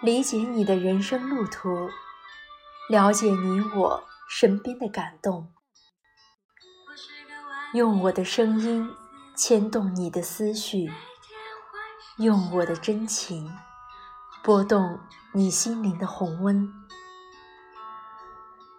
[0.00, 1.90] 理解你的人生路途，
[2.88, 5.52] 了解你我身边的感动，
[7.74, 8.88] 用我的声音
[9.36, 10.92] 牵动你的思绪，
[12.18, 13.52] 用我的真情
[14.44, 15.00] 拨动
[15.32, 16.72] 你心灵的红温。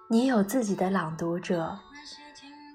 [0.09, 1.79] 你有自己的朗读者，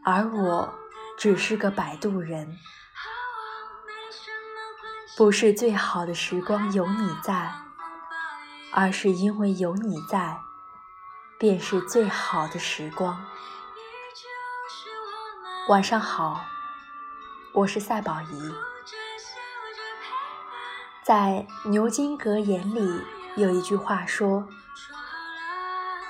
[0.05, 0.75] 而我
[1.17, 2.59] 只是个摆渡人。
[5.17, 7.51] 不是最好的时光有你在，
[8.77, 10.37] 而是因为有你在，
[11.39, 13.25] 便是最好的时光。
[15.69, 16.45] 晚上好，
[17.53, 18.53] 我是赛宝仪。
[21.05, 23.01] 在牛津格言里
[23.37, 24.49] 有一句话说：“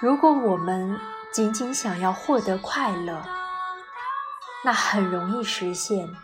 [0.01, 0.99] 如果我们
[1.31, 3.23] 仅仅想要获得快乐，
[4.65, 6.17] 那很容易实现。”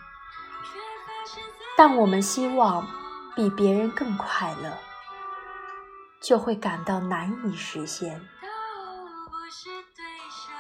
[1.76, 2.86] 但我们希望
[3.36, 4.78] 比别人更快乐，
[6.20, 8.20] 就会感到难以实现，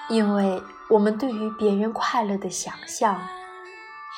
[0.08, 3.20] 因为我们对于别人快乐的想象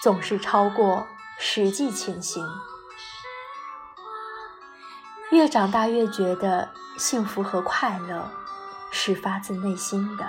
[0.03, 1.07] 总是超过
[1.39, 2.47] 实际情形。
[5.33, 8.31] 越长大越觉得幸福和快乐
[8.93, 10.29] 是发自内心的，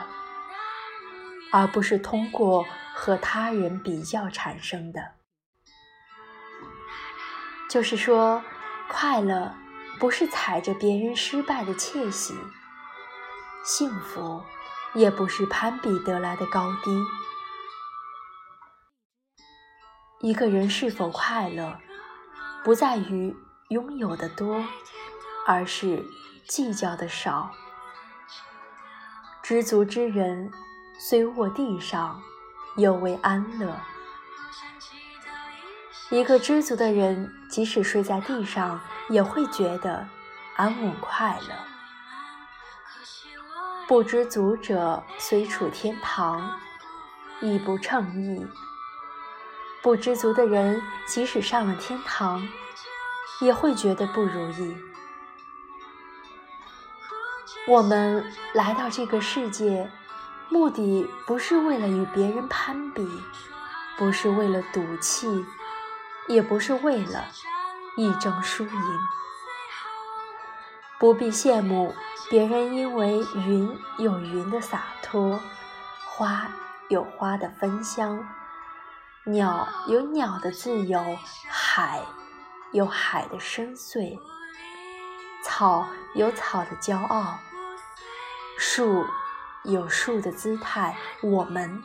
[1.52, 5.12] 而不是通过和他人比较产生的。
[7.70, 8.42] 就是说，
[8.88, 9.54] 快乐
[10.04, 12.36] 不是踩着别人失败的窃喜，
[13.64, 14.44] 幸福
[14.94, 17.02] 也不是攀比得来的高低。
[20.20, 21.80] 一个人是否快乐，
[22.66, 23.34] 不在于
[23.70, 24.62] 拥有的多，
[25.48, 26.04] 而是
[26.50, 27.50] 计较的少。
[29.42, 30.52] 知足之人，
[31.00, 32.22] 虽卧地上，
[32.76, 33.80] 犹为安乐。
[36.10, 40.08] 一个知足的人，即使睡在地上，也会觉得
[40.56, 41.56] 安稳快乐。
[43.88, 46.60] 不知足者，虽处天堂，
[47.42, 48.48] 亦不称意。
[49.82, 52.48] 不知足的人，即使上了天堂，
[53.42, 54.78] 也会觉得不如意。
[57.68, 59.92] 我们来到这个世界，
[60.50, 63.08] 目的不是为了与别人攀比，
[63.98, 65.46] 不是为了赌气。
[66.30, 67.26] 也不是为了
[67.96, 69.00] 一争输赢，
[71.00, 71.94] 不必羡慕
[72.30, 75.40] 别人因为云有云的洒脱，
[76.08, 76.50] 花
[76.90, 78.28] 有花的芬香，
[79.26, 81.00] 鸟有鸟的自由，
[81.48, 82.02] 海
[82.72, 84.20] 有海的深邃，
[85.44, 87.38] 草有草的骄傲，
[88.58, 89.06] 树
[89.66, 91.84] 有树的姿态，我们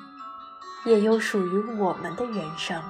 [0.87, 2.83] 也有属于我们的人生。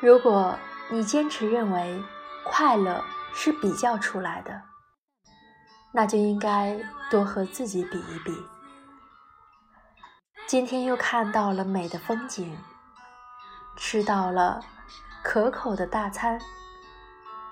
[0.00, 0.56] 如果
[0.90, 2.00] 你坚持认为
[2.44, 3.02] 快乐
[3.34, 4.62] 是比较出来的，
[5.92, 6.78] 那就应该
[7.10, 8.32] 多和自己比一比。
[10.46, 12.56] 今天又看到了美的风景，
[13.76, 14.64] 吃到了
[15.24, 16.40] 可口的大餐，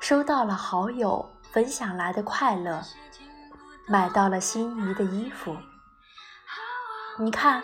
[0.00, 2.80] 收到了好友分享来的快乐，
[3.88, 5.56] 买到了心仪的衣服。
[7.18, 7.60] 你看，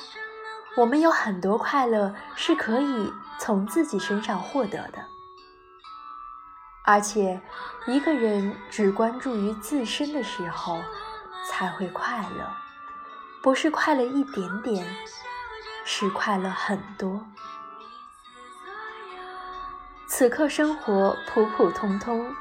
[0.77, 3.13] 我们有很多快乐是可以。
[3.39, 5.05] 从自己身上获得的，
[6.85, 7.41] 而且
[7.89, 10.79] 一个人只关注于自身的时候，
[11.45, 12.49] 才会快乐，
[13.43, 14.87] 不是快乐一点点，
[15.85, 17.27] 是快乐很多。
[20.07, 22.33] 此刻生活普普通通，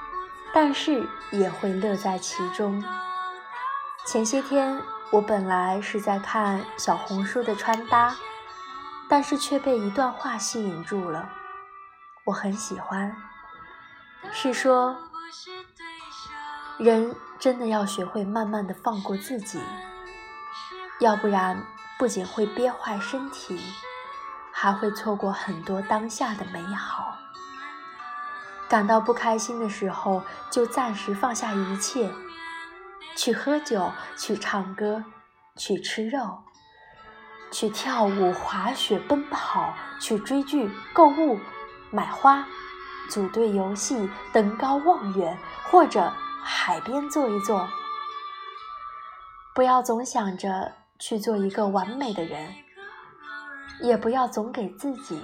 [0.54, 2.84] 但是也会乐在其中。
[4.06, 4.80] 前些天
[5.12, 8.16] 我本来是在看小红书的穿搭。
[9.10, 11.28] 但是却被一段话吸引住了，
[12.24, 13.14] 我很喜欢。
[14.32, 14.96] 是说，
[16.78, 19.62] 人真的要学会慢慢的放过自己，
[21.02, 21.62] 要不然
[22.00, 23.60] 不仅会憋坏身体，
[24.54, 27.18] 还会错过很多当下的美好。
[28.70, 32.10] 感到不开心的时候，就暂时放下一切，
[33.24, 35.04] 去喝酒，去唱歌，
[35.56, 36.42] 去吃肉。
[37.52, 41.40] 去跳舞、滑雪、奔跑，去追剧、购物、
[41.92, 42.44] 买花、
[43.12, 45.38] 组队游戏、登高望远，
[45.70, 47.70] 或者海边坐一坐。
[49.54, 52.52] 不要总想着去做一个完美的人，
[53.84, 55.24] 也不要总给自己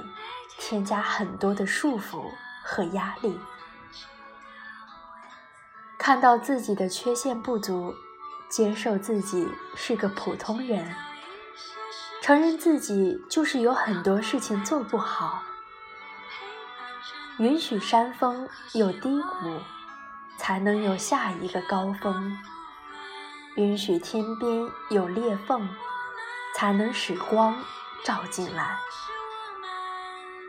[0.60, 2.24] 添加很多的束缚
[2.64, 3.40] 和压力。
[6.08, 7.94] 看到自己的缺陷不足，
[8.48, 9.46] 接受自己
[9.76, 10.96] 是个普通人。
[12.22, 15.44] 承认自己就是有很多事情做不好，
[17.40, 19.60] 允许山峰有低谷，
[20.38, 22.38] 才能有下一个高峰；
[23.58, 25.68] 允许天边有裂缝，
[26.56, 27.54] 才能使光
[28.06, 28.78] 照进来；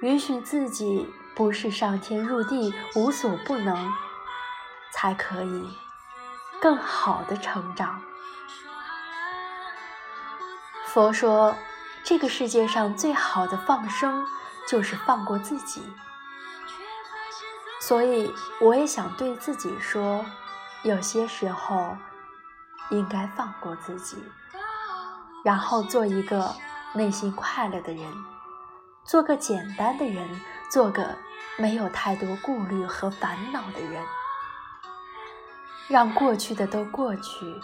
[0.03, 3.93] 允许自己不是上天入地无所不能，
[4.91, 5.69] 才可以
[6.61, 8.01] 更好的成长。
[10.87, 11.55] 佛说，
[12.03, 14.27] 这个世界上最好的放生，
[14.67, 15.83] 就是放过自己。
[17.81, 20.25] 所以，我也想对自己说，
[20.83, 21.97] 有些时候
[22.91, 24.23] 应该放过自己，
[25.45, 26.55] 然后做一个
[26.95, 28.13] 内心快乐的人，
[29.05, 30.41] 做个简单的人，
[30.71, 31.17] 做个
[31.57, 34.05] 没有太多顾虑和烦恼的人，
[35.89, 37.61] 让过去的都过去，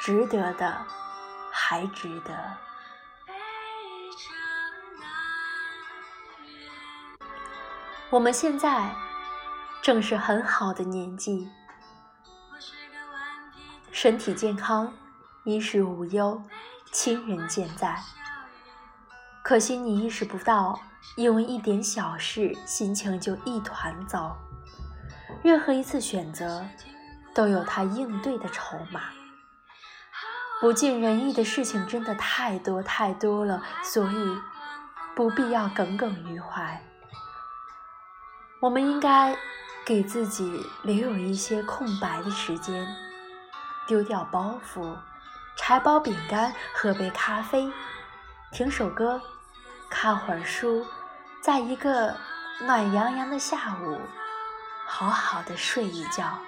[0.00, 0.76] 值得的
[1.52, 2.56] 还值得。
[8.10, 8.94] 我们现在。
[9.82, 11.46] 正是很好的年纪，
[13.92, 14.90] 身体健康，
[15.44, 16.42] 衣食无忧，
[16.90, 18.02] 亲人健在。
[19.42, 20.80] 可惜你意识不到，
[21.16, 24.34] 因为一点小事，心情就一团糟。
[25.42, 26.66] 任何一次选择，
[27.34, 29.00] 都有它应对的筹码。
[30.60, 34.38] 不尽人意的事情真的太多太多了，所以
[35.14, 36.82] 不必要耿耿于怀。
[38.60, 39.36] 我们应该。
[39.86, 42.88] 给自己留有一些空白的时间，
[43.86, 44.96] 丢掉包袱，
[45.58, 47.70] 拆包饼干，喝杯咖啡，
[48.50, 49.20] 听首歌，
[49.90, 50.86] 看会儿书，
[51.42, 52.16] 在一个
[52.62, 54.00] 暖洋洋的下午，
[54.86, 56.38] 好好的睡一觉。